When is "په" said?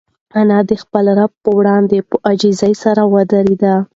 1.43-1.49, 2.09-2.15